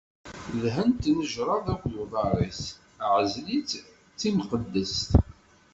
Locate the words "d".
4.13-4.15